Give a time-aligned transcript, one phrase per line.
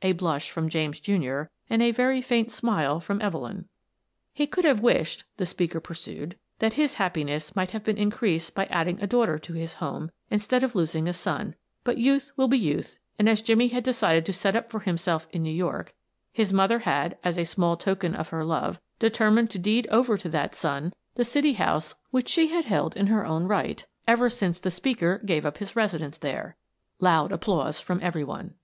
[0.00, 3.68] (A blush from James, Jr., and a very faint smile from Evelyn.)
[4.32, 8.64] He could have wished, the speaker pursued, that his happiness might have been increased by
[8.70, 12.56] adding a daughter to his home instead of losing a son, but youth will be
[12.56, 15.92] youth, and, as Jimmie had decided to set up for himself in New York,
[16.32, 20.30] his mother had, as a small token of her love, determined to deed over to
[20.30, 24.58] that son the city house which she had held in her own right ever since
[24.58, 26.56] the speaker gave up his residence there.
[26.98, 28.54] (Loud applause from everybody.)